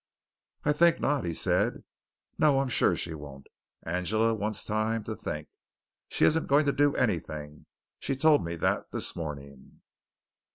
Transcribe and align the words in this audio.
"I 0.63 0.73
think 0.73 0.99
not," 0.99 1.25
he 1.25 1.33
said. 1.35 1.83
"No, 2.39 2.59
I'm 2.59 2.69
sure 2.69 2.97
she 2.97 3.13
won't. 3.13 3.45
Angela 3.83 4.33
wants 4.33 4.65
time 4.65 5.03
to 5.03 5.15
think. 5.15 5.47
She 6.09 6.25
isn't 6.25 6.47
going 6.47 6.65
to 6.65 6.71
do 6.71 6.95
anything. 6.95 7.67
She 7.99 8.15
told 8.15 8.43
me 8.43 8.55
that 8.55 8.89
this 8.91 9.15
morning. 9.15 9.81